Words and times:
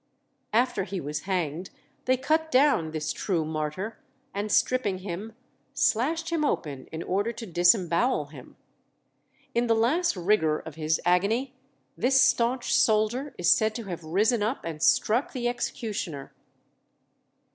After 0.51 0.83
he 0.83 0.99
was 0.99 1.25
hanged 1.29 1.69
they 2.05 2.17
cut 2.17 2.49
down 2.49 2.89
this 2.89 3.13
true 3.13 3.45
martyr, 3.45 3.99
and 4.33 4.51
stripping 4.51 4.97
him, 4.97 5.33
slashed 5.75 6.31
him 6.31 6.43
open 6.43 6.87
in 6.91 7.03
order 7.03 7.31
to 7.33 7.45
disembowel 7.45 8.25
him. 8.29 8.55
In 9.53 9.67
the 9.67 9.75
last 9.75 10.15
rigour 10.17 10.57
of 10.57 10.73
his 10.73 10.99
agony 11.05 11.53
this 11.95 12.19
staunch 12.19 12.73
soldier 12.73 13.35
is 13.37 13.51
said 13.51 13.75
to 13.75 13.83
have 13.83 14.03
risen 14.03 14.41
up 14.41 14.65
and 14.65 14.81
struck 14.81 15.33
the 15.33 15.47
executioner. 15.47 16.33